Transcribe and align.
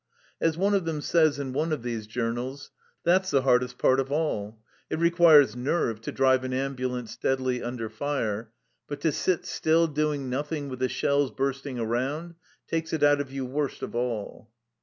As 0.41 0.57
one 0.57 0.73
of 0.73 0.85
them 0.85 0.99
says 0.99 1.37
in 1.37 1.53
one 1.53 1.71
of 1.71 1.83
these 1.83 2.05
x 2.07 2.07
NOTE 2.07 2.13
journals," 2.13 2.71
that's 3.03 3.29
the 3.29 3.43
hardest 3.43 3.77
part 3.77 3.99
of 3.99 4.11
all; 4.11 4.57
it 4.89 4.97
requires 4.97 5.55
nerve 5.55 6.01
to 6.01 6.11
drive 6.11 6.43
an 6.43 6.53
ambulance 6.53 7.11
steadily 7.11 7.61
under 7.61 7.87
fire, 7.87 8.51
but 8.87 8.99
to 9.01 9.11
sit 9.11 9.45
still 9.45 9.85
doing 9.85 10.27
nothing 10.27 10.69
with 10.69 10.79
the 10.79 10.89
shells 10.89 11.29
burst 11.29 11.67
ing 11.67 11.77
around 11.77 12.33
takes 12.67 12.93
it 12.93 13.03
out 13.03 13.21
of 13.21 13.31
you 13.31 13.45
worst 13.45 13.83
of 13.83 13.93
all." 13.93 14.49